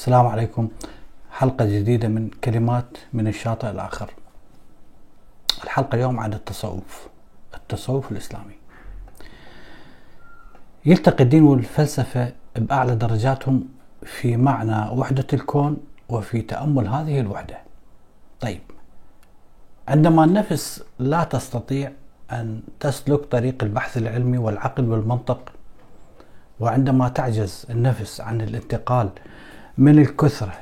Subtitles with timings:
[0.00, 0.68] السلام عليكم.
[1.30, 4.10] حلقة جديدة من كلمات من الشاطئ الآخر.
[5.64, 7.08] الحلقة اليوم عن التصوف
[7.54, 8.54] التصوف الإسلامي.
[10.86, 13.68] يلتقي الدين والفلسفة بأعلى درجاتهم
[14.02, 15.76] في معنى وحدة الكون
[16.08, 17.58] وفي تأمل هذه الوحدة.
[18.40, 18.60] طيب
[19.88, 21.92] عندما النفس لا تستطيع
[22.32, 25.52] أن تسلك طريق البحث العلمي والعقل والمنطق
[26.60, 29.10] وعندما تعجز النفس عن الانتقال
[29.80, 30.52] من الكثرة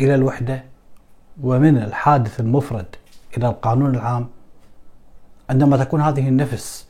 [0.00, 0.64] إلى الوحدة
[1.42, 2.86] ومن الحادث المفرد
[3.36, 4.28] إلى القانون العام.
[5.50, 6.88] عندما تكون هذه النفس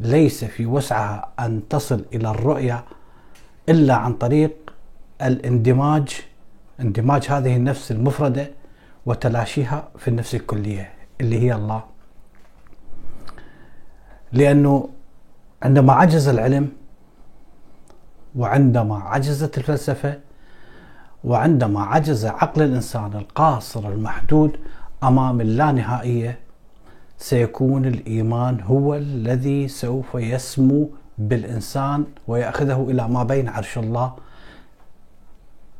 [0.00, 2.84] ليس في وسعها أن تصل إلى الرؤية
[3.68, 4.52] إلا عن طريق
[5.22, 6.20] الاندماج
[6.80, 8.50] اندماج هذه النفس المفردة
[9.06, 11.84] وتلاشيها في النفس الكلية اللي هي الله.
[14.32, 14.88] لأنه
[15.62, 16.72] عندما عجز العلم
[18.36, 20.18] وعندما عجزت الفلسفة
[21.24, 24.56] وعندما عجز عقل الإنسان القاصر المحدود
[25.02, 26.38] أمام اللانهائية
[27.18, 34.12] سيكون الإيمان هو الذي سوف يسمو بالإنسان ويأخذه إلى ما بين عرش الله.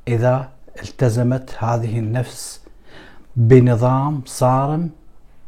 [0.08, 0.48] إذا
[0.82, 2.60] التزمت هذه النفس
[3.36, 4.90] بنظام صارم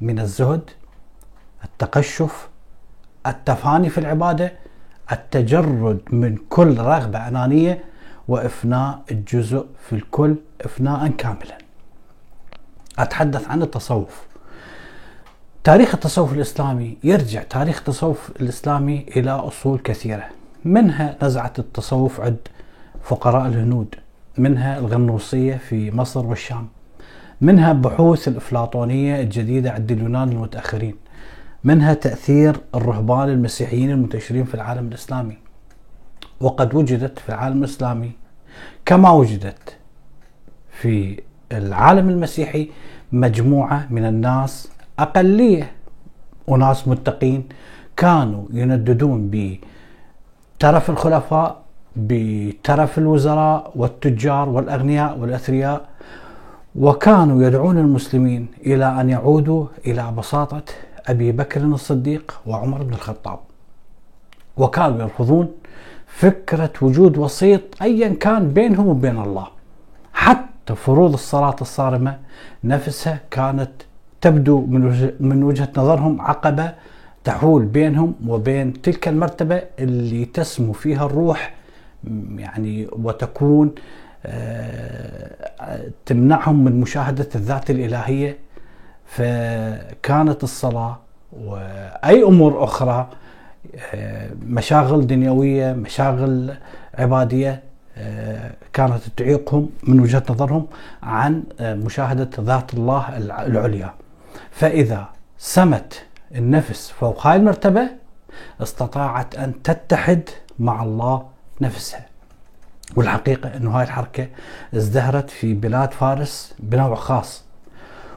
[0.00, 0.70] من الزهد
[1.64, 2.48] التقشف
[3.26, 4.52] التفاني في العبادة
[5.12, 7.84] التجرد من كل رغبة أنانية
[8.28, 11.58] وإفناء الجزء في الكل افناء كاملا.
[12.98, 14.26] أتحدث عن التصوف.
[15.64, 20.24] تاريخ التصوف الإسلامي يرجع تاريخ التصوف الإسلامي إلى أصول كثيرة
[20.64, 22.36] منها نزعة التصوف عند
[23.02, 23.94] فقراء الهنود
[24.38, 26.68] منها الغنوصية في مصر والشام
[27.40, 30.94] منها بحوث الإفلاطونية الجديدة عند اليونان المتأخرين
[31.64, 35.38] منها تأثير الرهبان المسيحيين المنتشرين في العالم الإسلامي
[36.40, 38.12] وقد وجدت في العالم الإسلامي
[38.86, 39.76] كما وجدت
[40.70, 41.20] في
[41.52, 42.70] العالم المسيحي
[43.12, 45.72] مجموعة من الناس أقلية
[46.46, 47.48] وناس متقين
[47.96, 51.62] كانوا ينددون بترف الخلفاء
[51.96, 55.88] بترف الوزراء والتجار والأغنياء والأثرياء
[56.76, 60.62] وكانوا يدعون المسلمين إلى أن يعودوا إلى بساطة
[61.06, 63.38] أبي بكر الصديق وعمر بن الخطاب.
[64.56, 65.48] وكانوا يرفضون
[66.06, 69.46] فكرة وجود وسيط أيا كان بينهم وبين الله.
[70.12, 72.18] حتى فروض الصلاة الصارمة
[72.64, 73.70] نفسها كانت
[74.20, 74.66] تبدو
[75.20, 76.72] من وجهة نظرهم عقبة
[77.24, 81.54] تحول بينهم وبين تلك المرتبة اللي تسمو فيها الروح
[82.36, 83.74] يعني وتكون
[84.26, 88.38] آه، تمنعهم من مشاهدة الذات الإلهية.
[89.06, 90.98] فكانت الصلاة
[91.32, 93.08] وأي أمور أخرى
[94.42, 96.54] مشاغل دنيوية مشاغل
[96.94, 97.62] عبادية
[97.98, 100.66] آه، كانت تعيقهم من وجهة نظرهم
[101.02, 103.94] عن آه، مشاهدة ذات الله العليا.
[104.50, 106.02] فإذا سمت
[106.34, 107.88] النفس فوق هاي المرتبة
[108.62, 110.22] استطاعت أن تتحد
[110.58, 111.26] مع الله
[111.60, 112.06] نفسها.
[112.96, 114.26] والحقيقة إنه هاي الحركة
[114.74, 117.44] ازدهرت في بلاد فارس بنوع خاص.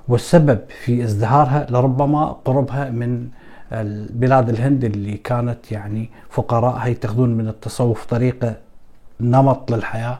[0.08, 3.28] والسبب في ازدهارها لربما قربها من
[4.10, 8.56] بلاد الهند اللي كانت يعني فقراء يتخذون من التصوف طريقة
[9.22, 10.20] نمط للحياة.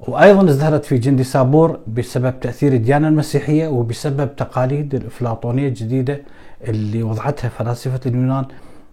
[0.00, 6.20] وأيضا ازدهرت في جندي سابور بسبب تأثير الديانة المسيحية وبسبب تقاليد الأفلاطونية الجديدة
[6.68, 8.44] اللي وضعتها فلاسفة اليونان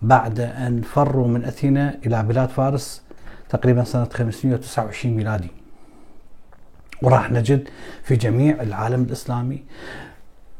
[0.01, 3.01] بعد أن فروا من أثينا إلى بلاد فارس
[3.49, 5.47] تقريبا سنة 529 ميلادي.
[7.01, 7.67] وراح نجد
[8.03, 9.63] في جميع العالم الإسلامي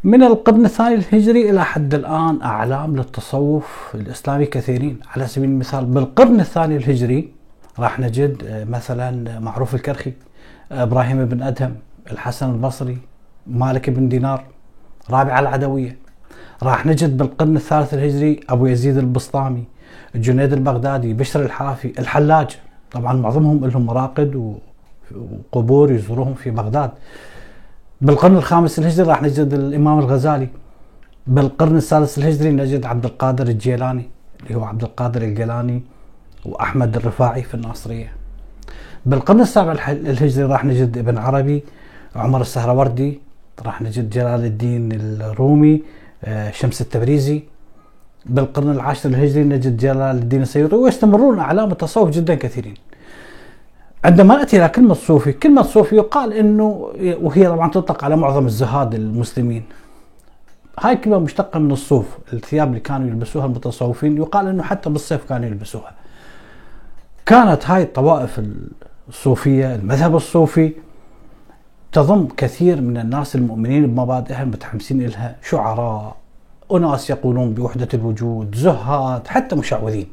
[0.06, 5.00] من القرن الثاني الهجري إلى حد الآن أعلام للتصوف الإسلامي كثيرين.
[5.16, 7.32] على سبيل المثال بالقرن الثاني الهجري
[7.80, 10.14] راح نجد آه، مثلا معروف الكرخي
[10.72, 11.76] إبراهيم بن أدهم
[12.12, 12.98] الحسن البصري
[13.48, 14.44] مالك بن دينار
[15.10, 15.98] رابعة العدوية.
[16.64, 19.64] راح نجد بالقرن الثالث الهجري أبو يزيد البسطامي
[20.16, 22.58] الجنيد البغدادي بشر الحرافي الحلاج.
[22.92, 24.60] طبعا معظمهم لهم مراقد
[25.12, 26.92] وقبور يزوروهم في بغداد.
[28.02, 30.48] بالقرن الخامس الهجري راح نجد الإمام الغزالي.
[31.28, 34.10] بالقرن السادس الهجري نجد عبد القادر الجيلاني
[34.44, 35.84] اللي هو عبد القادر الجيلاني
[36.46, 38.12] وأحمد الرفاعي في الناصرية.
[39.06, 41.64] بالقرن السابع الهجري راح نجد ابن عربي
[42.16, 43.20] عمر السهروردي
[43.66, 45.84] راح نجد جلال الدين الرومي
[46.24, 47.44] آه، شمس التبريزي.
[48.26, 52.74] بالقرن العاشر الهجري نجد جلال الدين السيوطي ويستمرون أعلام التصوف جدا كثيرين.
[54.06, 56.92] عندما نأتي إلى كلمة صوفي، كلمة صوفي يقال إنه
[57.22, 59.64] وهي طبعا تطلق على معظم الزهاد المسلمين.
[60.80, 65.48] هاي كلمة مشتقة من الصوف، الثياب اللي كانوا يلبسوها المتصوفين يقال إنه حتى بالصيف كانوا
[65.48, 65.92] يلبسوها.
[67.26, 68.42] كانت هاي الطوائف
[69.10, 70.74] الصوفية، المذهب الصوفي
[71.92, 76.16] تضم كثير من الناس المؤمنين بمبادئها المتحمسين لها شعراء
[76.72, 80.08] أناس يقولون بوحدة الوجود زهاد حتى مشعوذين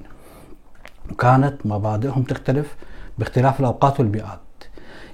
[1.12, 2.76] وكانت مبادئهم تختلف
[3.18, 4.38] باختلاف الأوقات والبيئات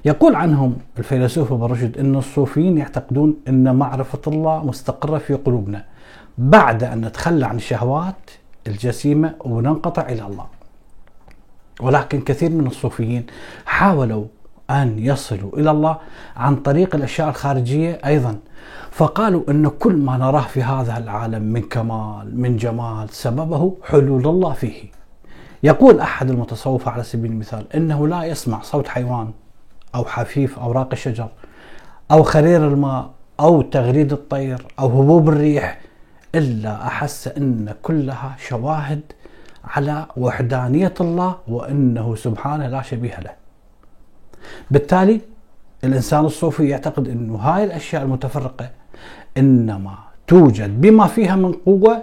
[0.05, 5.85] يقول عنهم الفيلسوف ابن رشد أن الصوفيين يعتقدون أن معرفة الله مستقرة في قلوبنا
[6.39, 8.31] بعد أن نتخلى عن الشهوات
[8.67, 10.47] الجسيمة وننقطع إلى الله.
[11.81, 13.27] ولكن كثير من الصوفيين
[13.67, 14.25] حاولوا
[14.71, 15.99] أن يصلوا إلى الله
[16.37, 18.39] عن طريق الأشياء الخارجية أيضا.
[18.91, 24.53] فقالوا أن كل ما نراه في هذا العالم من كمال من جمال سببه حلول الله
[24.53, 24.98] فيه.
[25.63, 29.31] يقول أحد المتصوفة على سبيل المثال أنه لا يسمع صوت حيوان
[29.95, 31.29] أو حفيف أوراق الشجر
[32.11, 33.11] أو خرير الماء
[33.41, 35.81] أو تغريد الطير أو هبوب الريح
[36.35, 39.01] إلا أحس أن كلها شواهد
[39.65, 43.31] على وحدانية الله وأنه سبحانه لا شبيه له.
[44.71, 45.21] بالتالي
[45.85, 48.71] الإنسان الصوفي يعتقد أنه هاي الأشياء المتفرقة
[49.37, 49.95] إنما
[50.27, 52.03] توجد بما فيها من قوة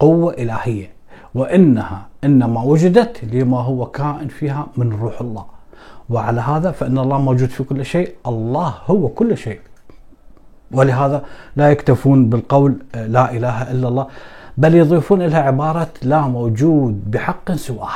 [0.00, 0.90] قوة إلهية
[1.34, 5.44] وإنها إنما وجدت لما هو كائن فيها من روح الله.
[6.10, 9.60] وعلى هذا فإن الله موجود في كل شيء الله هو كل شيء.
[10.72, 11.24] ولهذا
[11.56, 14.06] لا يكتفون بالقول لا إله إلا الله
[14.56, 17.88] بل يضيفون لها عبارة لا موجود بحق سواه.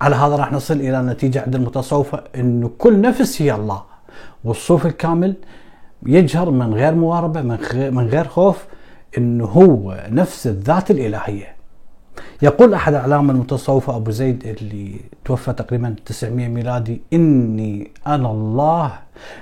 [0.00, 3.82] على هذا راح نصل إلى نتيجة عند المتصوفة أنه كل نفس هي الله.
[4.44, 5.34] والصوف الكامل
[6.06, 7.42] يجهر من غير مواربة
[7.90, 8.64] من غير خوف
[9.18, 11.54] أنه هو نفس الذات الإلهية.
[12.42, 18.92] يقول أحد أعلام المتصوفة أبو زيد اللي توفى تقريبا 900 ميلادي إني أنا الله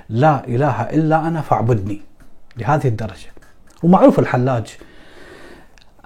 [0.09, 2.01] لا إله إلا أنا فاعبدني
[2.57, 3.33] لهذه الدرجة.
[3.83, 4.77] ومعروف الحلاج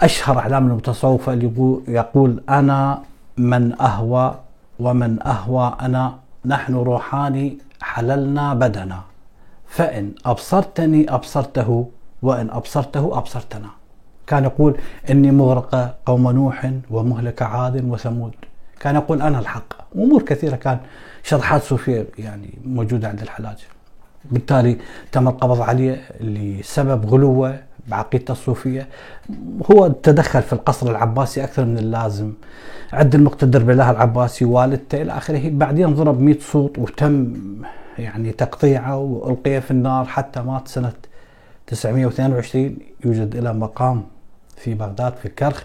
[0.01, 3.03] أشهر أعلام المتصوفة اللي يقول أنا
[3.37, 4.39] من أهوى
[4.81, 6.15] ومن أهوى أنا
[6.45, 9.01] نحن روحاني حللنا بدنا
[9.69, 11.89] فإن أبصرتني أبصرته
[12.23, 13.69] وإن أبصرته أبصرتنا.
[14.27, 14.77] كان يقول
[15.11, 18.35] إني مغرقة قوم نوح ومهلك عاد وثمود.
[18.81, 19.97] كان يقول أنا الحق.
[19.97, 20.79] أمور كثيرة كان
[21.23, 23.57] شرحات صوفية يعني موجودة عند الحلاج.
[24.31, 24.77] بالتالي
[25.13, 27.59] تم القبض عليه لسبب غلوه
[27.89, 28.89] بعقيدته الصوفية.
[29.73, 32.33] هو تدخل في القصر العباسي أكثر من اللازم.
[32.93, 35.51] عد المقتدر بالله العباسي والدته إلى آخره.
[35.51, 37.35] بعدين ضرب 100 صوت وتم
[37.99, 40.93] يعني تقطيعه والقي في النار حتى مات سنة
[41.67, 44.03] 922 يوجد له مقام
[44.57, 45.65] في بغداد في الكرخ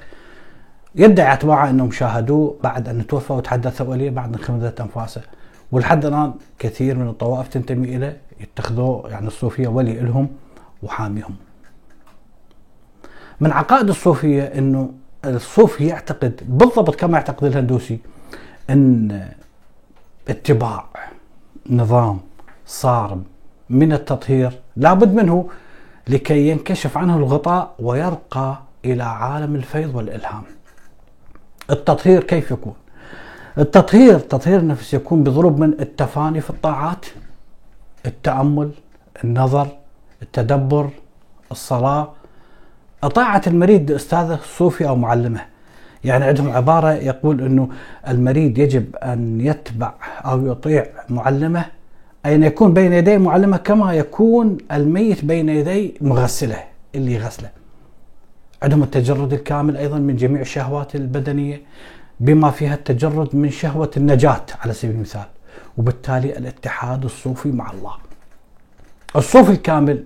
[0.95, 5.21] يدعي أتباعه إنهم شاهدوه بعد أن توفى وتحدثوا اليه بعد انخمدت أنفاسه
[5.71, 10.29] ولحد الآن كثير من الطوائف تنتمي إليه يتخذوه يعني الصوفية ولي لهم
[10.83, 11.35] وحاميهم.
[13.39, 14.91] من عقائد الصوفية إنه
[15.25, 17.99] الصوفي يعتقد بالضبط كما يعتقد الهندوسي
[18.69, 19.29] إن
[20.27, 20.85] اتباع
[21.69, 22.19] نظام
[22.65, 23.23] صارم
[23.69, 25.49] من التطهير لابد منه
[26.07, 30.43] لكي ينكشف عنه الغطاء ويرقى إلى عالم الفيض والإلهام.
[31.69, 32.73] التطهير كيف يكون؟
[33.57, 37.05] التطهير تطهير النفس يكون بضروب من التفاني في الطاعات
[38.05, 38.71] التأمل
[39.23, 39.67] النظر
[40.21, 40.89] التدبر
[41.51, 42.09] الصلاة
[43.15, 45.41] طاعة المريض أستاذة الصوفي أو معلمة
[46.03, 47.69] يعني عندهم عبارة يقول أنه
[48.07, 49.93] المريض يجب أن يتبع
[50.25, 51.65] أو يطيع معلمة
[52.25, 56.63] أين يكون بين يدي معلمة كما يكون الميت بين يدي مغسلة
[56.95, 57.49] اللي يغسله
[58.63, 61.61] عندهم التجرد الكامل أيضا من جميع الشهوات البدنية
[62.19, 65.25] بما فيها التجرد من شهوة النجاة على سبيل المثال.
[65.77, 67.93] وبالتالي الاتحاد الصوفي مع الله.
[69.15, 70.03] الصوفي الكامل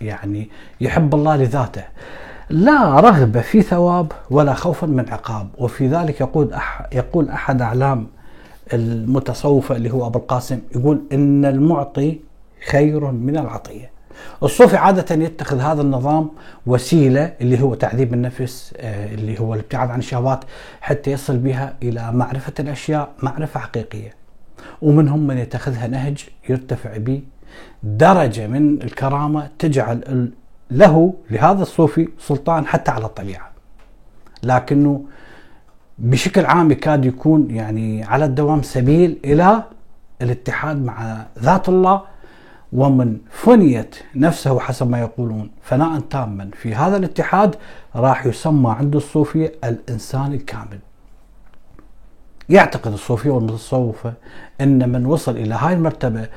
[0.00, 1.84] يعني يحب الله لذاته.
[2.50, 5.48] لا رغبة في ثواب ولا خوفا من عقاب.
[5.58, 8.06] وفي ذلك يقول أح يقول أحد أعلام
[8.72, 12.20] المتصوفة اللي هو أبو القاسم يقول إن المعطي
[12.70, 13.95] خير من العطية.
[14.42, 16.30] الصوفي عادة يتخذ هذا النظام
[16.66, 20.44] وسيلة اللي هو تعذيب النفس آه، اللي هو الابتعاد عن الشهوات
[20.80, 24.14] حتى يصل بها إلى معرفة الأشياء معرفة حقيقية.
[24.82, 27.22] ومنهم من يتخذها نهج يرتفع به
[27.82, 30.30] درجة من الكرامة تجعل
[30.70, 33.50] له لهذا الصوفي سلطان حتى على الطبيعة.
[34.42, 35.04] لكنه
[35.98, 39.62] بشكل عام يكاد يكون يعني على الدوام سبيل إلى
[40.22, 42.02] الاتحاد مع ذات الله
[42.72, 45.50] ومن فنيت نفسه حسب ما يقولون.
[45.62, 46.50] فناء تاما.
[46.52, 47.56] في هذا الاتحاد
[47.96, 50.78] راح يسمى عند الصوفية الإنسان الكامل.
[52.48, 54.12] يعتقد الصوفية والمتصوفة
[54.60, 56.28] أن من وصل إلى هاي المرتبة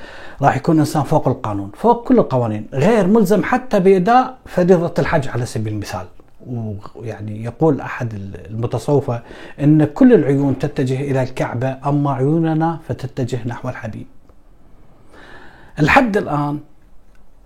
[0.42, 5.46] راح يكون إنسان فوق القانون فوق كل القوانين غير ملزم حتى بإداء فريضة الحج على
[5.46, 6.06] سبيل المثال.
[6.96, 8.14] ويعني يقول أحد
[8.50, 9.22] المتصوفة
[9.60, 14.08] أن كل العيون تتجه إلى الكعبة أما عيوننا فتتجه نحو الحبيب
[15.80, 16.60] لحد الآن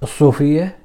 [0.03, 0.75] الصوفية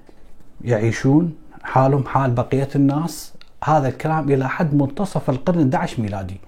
[0.64, 3.34] يعيشون حالهم حال بقية الناس.
[3.64, 6.40] هذا الكلام إلى حد منتصف القرن 11 ميلادي.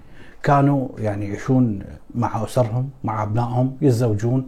[0.43, 1.83] كانوا يعني يعيشون
[2.15, 4.47] مع أسرهم مع أبنائهم يتزوجون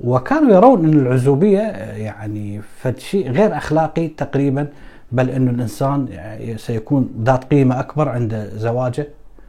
[0.00, 1.60] وكانوا يرون أن العزوبية
[1.96, 4.68] يعني فد شيء غير أخلاقي تقريبا
[5.12, 6.08] بل أن الإنسان
[6.56, 9.06] سيكون ذات قيمة أكبر عند زواجه.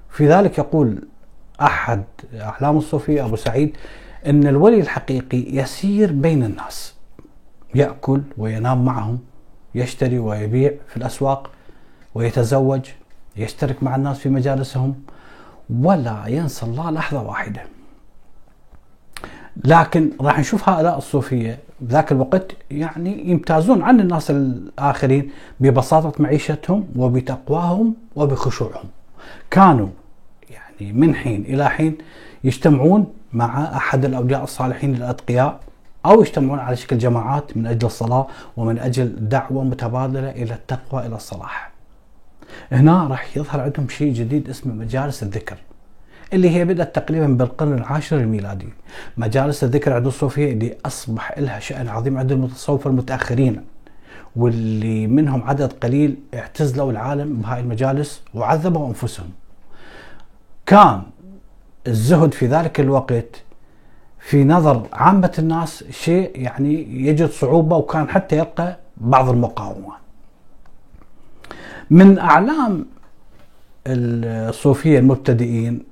[0.10, 1.08] في ذلك يقول
[1.62, 2.04] أحد
[2.42, 3.78] أحلام الصوفية أبو سعيد
[4.28, 6.94] أن الولي الحقيقي يسير بين الناس
[7.76, 9.20] يأكل وينام معهم
[9.76, 11.50] يشتري ويبيع في الأسواق
[12.16, 12.82] ويتزوج
[13.38, 14.96] يشترك مع الناس في مجالسهم
[15.70, 17.62] ولا ينسى الله لحظة واحدة.
[19.66, 27.96] لكن راح نشوف هؤلاء الصوفية ذاك الوقت يعني يمتازون عن الناس الآخرين ببساطة معيشتهم وبتقواهم
[28.16, 28.90] وبخشوعهم.
[29.52, 29.88] كانوا
[30.50, 31.98] يعني من حين إلى حين
[32.46, 35.60] يجتمعون مع أحد الأولياء الصالحين الأتقياء
[36.06, 41.16] أو يجتمعون على شكل جماعات من أجل الصلاة ومن أجل دعوة متبادلة إلى التقوى إلى
[41.16, 41.72] الصلاح.
[42.72, 45.58] هنا راح يظهر عندهم شيء جديد اسمه مجالس الذكر
[46.34, 48.70] اللي هي بدأت تقريبا بالقرن العاشر الميلادي.
[49.18, 53.62] مجالس الذكر عند الصوفية اللي أصبح لها شأن عظيم عند المتصوفة المتأخرين
[54.36, 59.30] واللي منهم عدد قليل اعتزلوا العالم بهاي المجالس وعذبوا أنفسهم.
[60.66, 61.02] كان
[61.88, 63.44] الزهد في ذلك الوقت
[64.20, 66.74] في نظر عامة الناس شيء يعني
[67.08, 69.94] يجد صعوبة وكان حتى يلقى بعض المقاومة.
[71.90, 72.86] من أعلام
[73.88, 75.84] الصوفية المبتدئين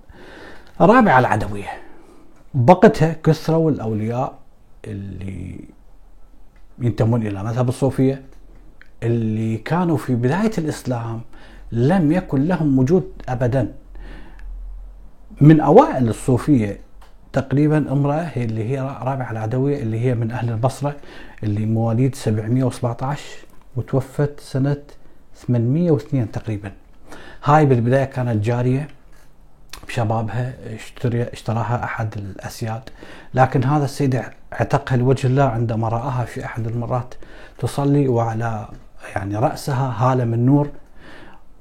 [0.82, 1.70] رابعة العدوية.
[2.54, 4.34] بقتها كثروا الأولياء
[4.86, 5.60] اللي
[6.80, 8.22] ينتمون إلى مذهب الصوفية
[9.04, 11.22] اللي كانوا في بداية الإسلام
[11.72, 13.74] لم يكن لهم وجود أبدا.
[15.42, 16.80] من أوائل الصوفية
[17.34, 20.96] تقريبا امرأة هي اللي هي رابعة العدوية اللي هي من أهل البصرة
[21.44, 23.22] اللي مواليد 717
[23.76, 24.78] وتوفت سنة
[25.36, 26.72] 802 تقريبا.
[27.44, 28.88] هاي بالبداية كانت جارية
[29.88, 32.82] بشبابها اشتري اشتراها أحد الأسياد.
[33.34, 34.22] لكن هذا السيد
[34.54, 37.14] اعتقها لوجه الله عندما رآها في أحد المرات
[37.58, 38.68] تصلي وعلى
[39.16, 40.70] يعني رأسها هالة من نور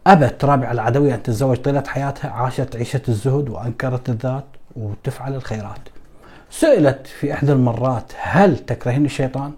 [0.07, 4.45] أبت رابعة العدوية أن تتزوج طيلة حياتها عاشت عيشة الزهد وأنكرت الذات
[4.77, 5.89] وتفعل الخيرات.
[6.51, 9.53] سئلت في إحدى المرات هل تكرهين الشيطان؟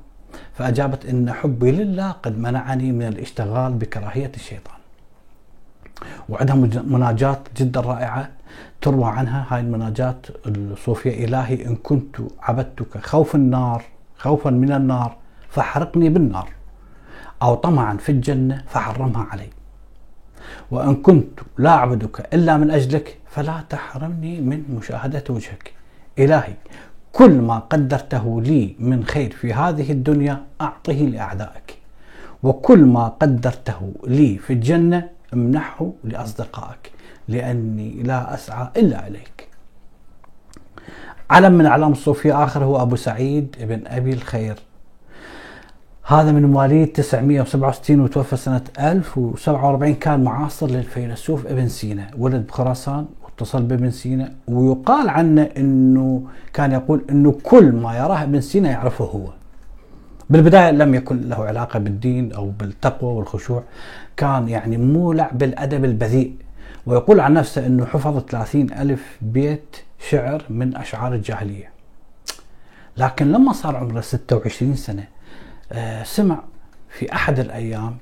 [0.54, 4.76] فأجابت إن حبي لله قد منعني من الاشتغال بكراهية الشيطان.
[6.28, 8.28] وعندها مناجات جدا رائعة
[8.80, 9.46] تروى عنها.
[9.48, 13.84] هاي المناجات الصوفية إلهي إن كنت عبدتك خوف النار
[14.18, 15.16] خوفا من النار
[15.48, 16.48] فاحرقني بالنار.
[17.42, 19.48] أو طمعا في الجنة فحرمها علي.
[20.70, 25.72] وإن كنت لا أعبدك إلا من أجلك فلا تحرمني من مشاهدة وجهك.
[26.18, 26.54] إلهي
[27.12, 31.78] كل ما قدرته لي من خير في هذه الدنيا أعطه لأعدائك.
[32.42, 36.92] وكل ما قدرته لي في الجنة امنحه لأصدقائك
[37.28, 39.48] لأني لا أسعى إلا إليك.
[41.30, 44.56] علم من أعلام الصوفية آخر هو أبو سعيد بن أبي الخير.
[46.06, 53.62] هذا من مواليد 967 وتوفى سنة 1047 كان معاصر للفيلسوف ابن سينا ولد بخراسان واتصل
[53.62, 59.28] بابن سينا ويقال عنه إنه كان يقول إنه كل ما يراه ابن سينا يعرفه هو.
[60.30, 63.62] بالبداية لم يكن له علاقة بالدين أو بالتقوى والخشوع
[64.16, 66.34] كان يعني مولع بالأدب البذيء
[66.86, 69.76] ويقول عن نفسه أنه حفظ 30 ألف بيت
[70.10, 71.70] شعر من أشعار الجاهلية.
[72.96, 75.13] لكن لما صار عمره 26 سنة
[76.04, 76.42] سمع
[76.88, 77.96] في أحد الأيام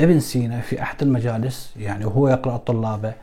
[0.00, 3.14] ابن سينا في أحد المجالس يعني وهو يقرأ طلابه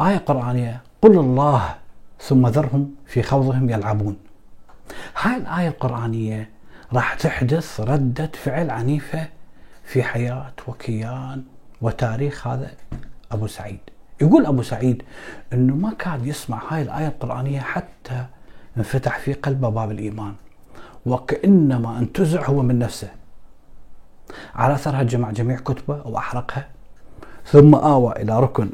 [0.00, 1.74] آية قرآنية قل الله
[2.20, 4.16] ثم ذرهم في خوضهم يلعبون.
[5.22, 6.50] هاي الآية القرآنية
[6.92, 9.28] راح تحدث ردة فعل عنيفة
[9.84, 11.42] في حياة وكيان
[11.80, 12.70] وتاريخ هذا
[13.32, 13.78] أبو سعيد.
[14.20, 15.02] يقول أبو سعيد
[15.52, 18.24] أنه ما كان يسمع هاي الآية القرآنية حتى
[18.76, 20.34] انفتح في قلبه باب الإيمان
[21.06, 23.08] وكأنما انتزع هو من نفسه.
[24.54, 26.68] على أثرها جمع جميع كتبه وأحرقها.
[27.46, 28.70] ثم آوى إلى ركن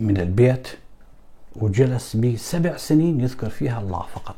[0.00, 0.68] من البيت
[1.56, 4.36] وجلس به سبع سنين يذكر فيها الله فقط.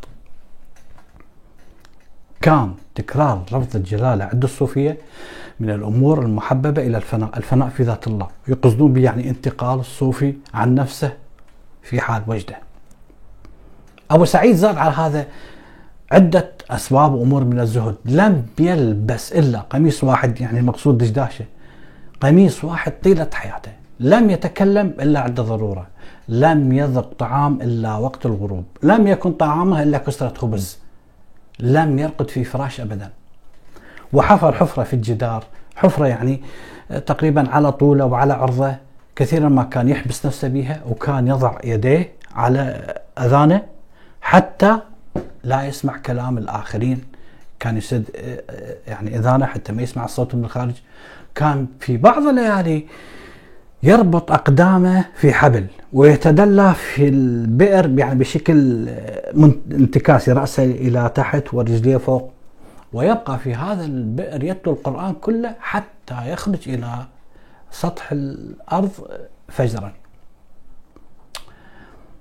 [2.41, 4.99] كان تكرار لفظ الجلالة عند الصوفية
[5.61, 8.29] من الأمور المحببة إلى الفناء الفناء في ذات الله.
[8.49, 11.17] يقصدون به يعني انتقال الصوفي عن نفسه
[11.83, 12.57] في حال وجده.
[14.11, 15.27] أبو سعيد زاد على هذا
[16.13, 17.95] عدة أسباب وأمور من الزهد.
[18.05, 21.45] لم يلبس إلا قميص واحد يعني المقصود دشداشة
[22.21, 23.73] قميص واحد طيلة حياته.
[24.01, 25.87] لم يتكلم إلا عند ضرورة.
[26.29, 28.65] لم يذق طعام إلا وقت الغروب.
[28.83, 30.79] لم يكن طعامه إلا كسرة خبز.
[31.61, 33.11] لم يرقد في فراش أبدا.
[34.13, 35.45] وحفر حفرة في الجدار.
[35.77, 36.43] حفرة يعني
[37.07, 38.77] تقريبا على طوله وعلى عرضه.
[39.17, 43.63] كثيرا ما كان يحبس نفسه بها وكان يضع يديه على أذانه.
[44.21, 44.79] حتى
[45.45, 47.01] لا يسمع كلام الآخرين.
[47.61, 48.05] كان يسد
[48.87, 50.75] يعني اذانه حتى ما يسمع الصوت من الخارج.
[51.35, 52.87] كان في بعض الليالي
[53.83, 58.89] يربط أقدامه في حبل ويتدلى في البئر يعني بشكل
[59.73, 62.33] انتكاسي رأسه إلى تحت ورجليه فوق.
[62.93, 67.07] ويبقى في هذا البئر يتلو القرآن كله حتى يخرج إلى
[67.71, 68.91] سطح الأرض
[69.49, 69.93] فجرا.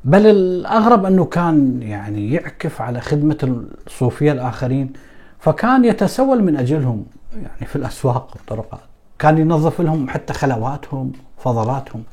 [0.03, 4.93] بل الأغرب أنه كان يعني يعكف على خدمة الصوفية الآخرين
[5.39, 8.79] فكان يتسول من أجلهم يعني في الأسواق والطرقات.
[9.19, 12.03] كان ينظف لهم حتى خلواتهم فضلاتهم.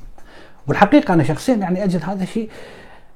[0.66, 2.49] والحقيقة أنا شخصيا يعني أجد هذا الشيء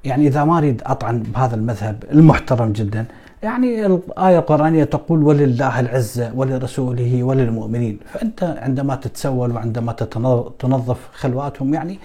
[0.04, 3.04] يعني إذا ما أريد أطعن بهذا المذهب المحترم جدا
[3.42, 9.92] يعني الآية القرآنية تقول ولله العزه ولرسوله وللمؤمنين فأنت عندما تتسول وعندما
[10.58, 11.98] تنظف خلواتهم يعني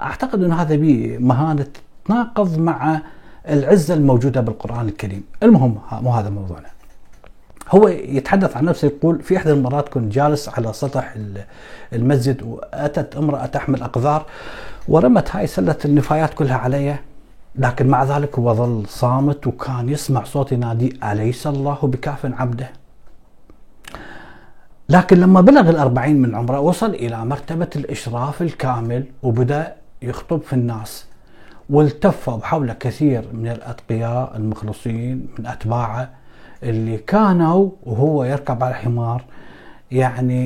[0.00, 1.66] أعتقد أن هذا بمهانة
[2.04, 3.00] تتناقض مع
[3.48, 5.24] العزة الموجودة بالقرآن الكريم.
[5.42, 6.68] المهم مو هذا موضوعنا.
[7.70, 11.14] هو يتحدث عن نفسه يقول في احدى المرات كنت جالس على سطح
[11.92, 14.26] المسجد وأتت امرأة تحمل أقذار
[14.88, 16.96] ورمت هاي سلة النفايات كلها علي.
[17.56, 22.70] لكن مع ذلك هو ظل صامت وكان يسمع صوت ينادي أليس الله بكاف عبده؟
[24.88, 31.06] لكن لما بلغ الأربعين من عمره وصل إلى مرتبة الإشراف الكامل وبدأ يخطب في الناس.
[31.72, 36.10] والتفوا حوله كثير من الأتقياء المخلصين من أتباعه
[36.62, 39.24] اللي كانوا وهو يركب على الحمار
[39.92, 40.42] يعني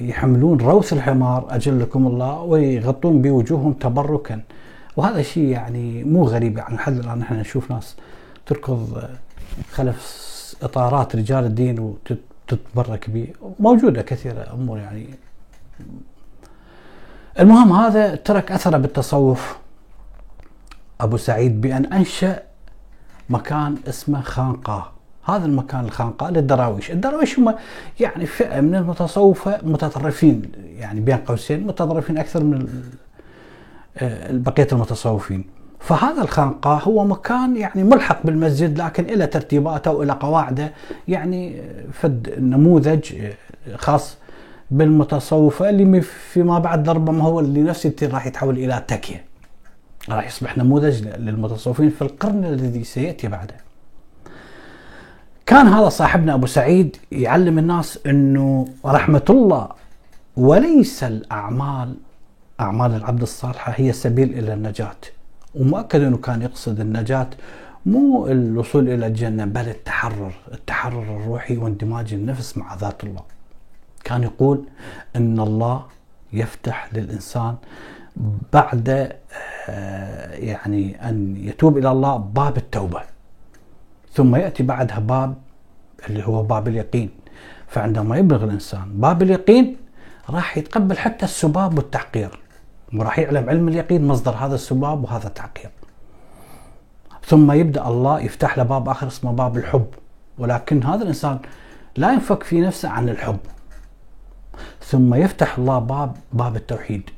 [0.00, 4.40] يحملون روث الحمار أجلكم الله ويغطون بوجوههم تبركا.
[4.96, 7.96] وهذا شيء يعني مو غريب يعني لحد الآن إحنا نشوف ناس
[8.46, 9.08] تركض
[9.72, 10.24] خلف
[10.62, 13.28] إطارات رجال الدين وتتبرك به.
[13.60, 15.06] موجودة كثيرة أمور يعني.
[17.40, 19.63] المهم هذا ترك أثره بالتصوف.
[21.00, 22.42] أبو سعيد بأن أنشأ
[23.30, 24.90] مكان اسمه خانقاه.
[25.24, 26.90] هذا المكان الخانقاء للدراويش.
[26.90, 27.54] الدراويش هم
[28.00, 30.42] يعني فئة من المتصوفة متطرفين
[30.78, 32.68] يعني بين قوسين متطرفين أكثر من
[33.98, 35.44] آه، بقية المتصوفين.
[35.80, 40.72] فهذا الخانقاه هو مكان يعني ملحق بالمسجد لكن إلى ترتيباته وإلى قواعده
[41.08, 44.16] يعني فد نموذج آه، خاص
[44.70, 49.33] بالمتصوفة اللي فيما بعد ربما هو اللي نفسه راح يتحول إلى تكية.
[50.08, 53.56] راح يصبح نموذج للمتصوفين في القرن الذي سيأتي بعده.
[55.46, 59.68] كان هذا صاحبنا أبو سعيد يعلم الناس إنه رحمة الله
[60.36, 61.94] وليس الأعمال
[62.60, 64.96] أعمال العبد الصالحة هي السبيل إلى النجاة.
[65.54, 67.28] ومؤكد إنه كان يقصد النجاة
[67.86, 73.22] مو الوصول إلى الجنة بل التحرر التحرر الروحي واندماج النفس مع ذات الله.
[74.04, 74.64] كان يقول
[75.16, 75.84] إن الله
[76.32, 77.54] يفتح للإنسان
[78.52, 79.12] بعد
[79.68, 83.02] آه، يعني أن يتوب إلى الله باب التوبة.
[84.12, 85.34] ثم يأتي بعدها باب
[86.08, 87.10] اللي هو باب اليقين.
[87.68, 89.76] فعندما يبلغ الإنسان باب اليقين
[90.30, 92.38] راح يتقبل حتى السباب والتحقير
[92.94, 95.70] وراح يعلم علم اليقين مصدر هذا السباب وهذا التحقير
[97.26, 99.86] ثم يبدأ الله يفتح له باب آخر اسمه باب الحب.
[100.38, 101.38] ولكن هذا الإنسان
[101.96, 103.38] لا ينفك في نفسه عن الحب.
[104.80, 107.10] ثم يفتح الله باب باب التوحيد.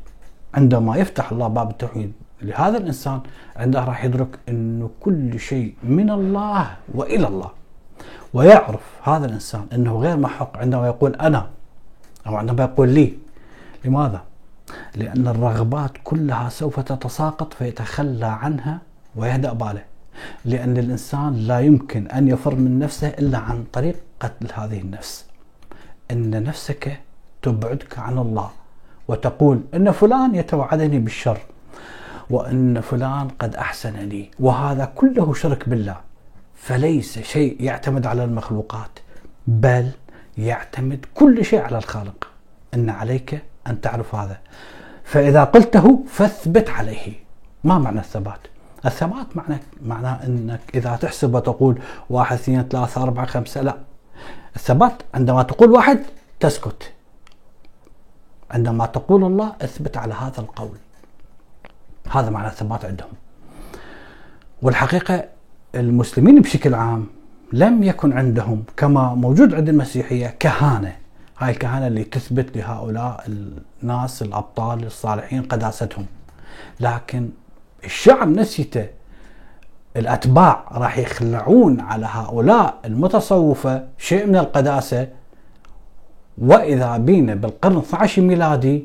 [0.56, 3.20] عندما يفتح الله باب التوحيد لهذا الإنسان
[3.56, 7.50] عنده راح يدرك إنه كل شيء من الله وإلى الله.
[8.34, 11.46] ويعرف هذا الإنسان إنه غير محق عندما يقول أنا
[12.26, 13.12] أو عندما يقول لي.
[13.84, 14.22] لماذا؟
[14.96, 18.78] لأن الرغبات كلها سوف تتساقط فيتخلى عنها
[19.16, 19.84] ويهدأ باله.
[20.44, 25.26] لأن الإنسان لا يمكن أن يفر من نفسه إلا عن طريق قتل هذه النفس.
[26.10, 27.00] إن نفسك
[27.42, 28.50] تبعدك عن الله.
[29.08, 31.38] وتقول إن فلان يتوعدني بالشر
[32.30, 35.96] وأن فلان قد أحسن لي وهذا كله شرك بالله.
[36.54, 38.90] فليس شيء يعتمد على المخلوقات
[39.46, 39.90] بل
[40.38, 42.28] يعتمد كل شيء على الخالق.
[42.74, 44.38] أن عليك أن تعرف هذا.
[45.04, 47.12] فإذا قلته فاثبت عليه.
[47.64, 48.40] ما معنى الثبات؟
[48.86, 51.78] الثبات معنى معناه أنك إذا تحسب وتقول
[52.10, 53.76] واحد اثنين ثلاثة أربعة خمسة لا.
[54.56, 55.98] الثبات عندما تقول واحد
[56.40, 56.92] تسكت.
[58.50, 60.76] عندما تقول الله اثبت على هذا القول.
[62.10, 63.12] هذا معنى الثبات عندهم.
[64.62, 65.24] والحقيقة
[65.74, 67.06] المسلمين بشكل عام
[67.52, 70.96] لم يكن عندهم كما موجود عند المسيحية كهانة.
[71.38, 73.24] هاي الكهانة اللي تثبت لهؤلاء
[73.82, 76.06] الناس الأبطال الصالحين قداستهم.
[76.80, 77.30] لكن
[77.84, 78.86] الشعب نسيته
[79.96, 85.08] الأتباع راح يخلعون على هؤلاء المتصوفة شيء من القداسة
[86.38, 88.84] وإذا بينا بالقرن 12 ميلادي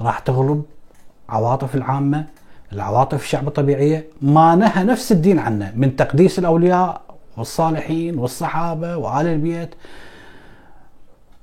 [0.00, 0.62] راح تغلب
[1.28, 2.26] عواطف العامة
[2.72, 4.06] العواطف الشعب الطبيعية.
[4.22, 7.00] ما نهى نفس الدين عنه من تقديس الأولياء
[7.36, 9.74] والصالحين والصحابة وآل البيت.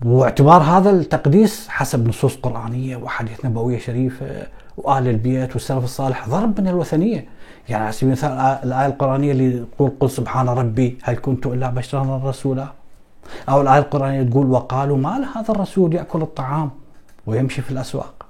[0.06, 6.68] واعتبار هذا التقديس حسب نصوص قرآنية وحديث نبوية شريفة وآل البيت والسلف الصالح ضرب من
[6.68, 7.26] الوثنية.
[7.70, 8.32] يعني على سبيل المثال
[8.64, 12.68] الآية القرآنية اللي تقول قل سبحان ربي هل كنت إلا بشرا رسولا؟
[13.50, 16.72] أو الآية القرآنية تقول وقالوا ما لهذا الرسول يأكل الطعام
[17.26, 18.26] ويمشي في الأسواق.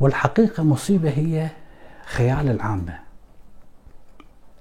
[0.00, 1.48] والحقيقة مصيبة هي
[2.06, 2.98] خيال العامة.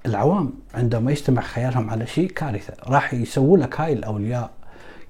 [0.06, 4.50] العوام عندما يجتمع خيالهم على شيء كارثة راح يسووا لك هاي الأولياء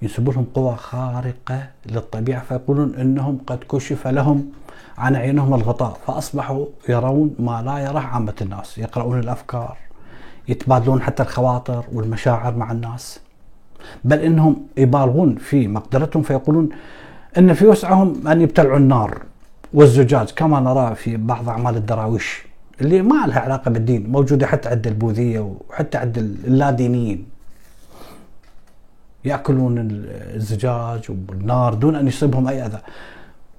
[0.02, 4.52] ينسبوا لهم قوى خارقة للطبيعة فيقولون أنهم قد كشف لهم
[4.98, 9.78] عن عينهم الغطاء فأصبحوا يرون ما لا يراه عامة الناس يقرؤون الأفكار
[10.48, 13.20] يتبادلون حتى الخواطر والمشاعر مع الناس.
[14.04, 16.70] بل إنهم يبالغون في مقدرتهم فيقولون
[17.38, 19.22] إن في وسعهم أن يبتلعوا النار
[19.74, 22.46] والزجاج كما نرى في بعض أعمال الدراويش
[22.82, 27.26] اللي ما لها علاقة بالدين موجودة حتى عند البوذية وحتى عند اللادينيين.
[29.26, 29.76] يأكلون
[30.36, 32.80] الزجاج والنار دون أن يصيبهم أي أذى.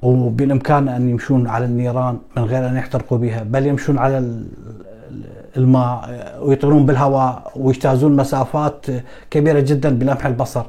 [0.03, 4.45] وبالإمكان أن يمشون على النيران من غير أن يحترقوا بها بل يمشون على
[5.57, 8.87] الماء ويطيرون بالهواء ويجتازون مسافات
[9.31, 10.65] كبيرة جدا بلمح البصر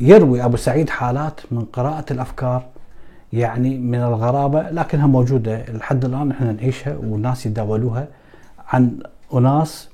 [0.00, 2.62] يروي أبو سعيد حالات من قراءة الأفكار
[3.32, 8.08] يعني من الغرابة لكنها موجودة لحد الآن إحنا نعيشها والناس يتداولوها
[8.68, 8.98] عن
[9.34, 9.88] أناس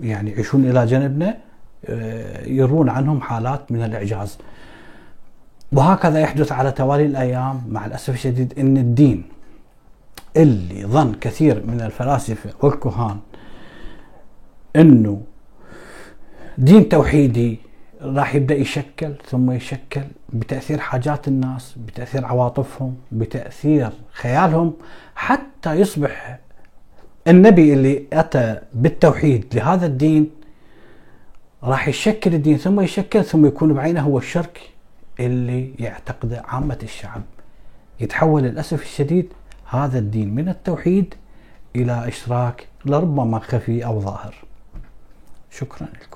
[0.00, 1.36] يعني يعيشون إلى جنبنا
[1.88, 4.38] آه، يرون عنهم حالات من الإعجاز.
[5.72, 9.22] وهكذا يحدث على توالي الأيام مع الأسف الشديد إن الدين
[10.36, 13.18] اللي ظن كثير من الفلاسفة والكهان
[14.76, 15.22] إنه
[16.58, 17.58] دين توحيدي
[18.02, 24.72] راح يبدأ يشكل ثم يشكل بتأثير حاجات الناس بتأثير عواطفهم بتأثير خيالهم
[25.14, 26.38] حتى يصبح
[27.28, 30.30] النبي اللي أتى بالتوحيد لهذا الدين
[31.62, 34.60] راح يشكل الدين ثم يشكل ثم يكون بعينه هو الشرك
[35.20, 37.22] اللي يعتقده عامة الشعب.
[38.00, 39.32] يتحول للأسف الشديد
[39.68, 41.14] هذا الدين من التوحيد
[41.76, 44.34] إلى إشراك لربما خفي أو ظاهر.
[45.50, 46.15] شكرا لكم.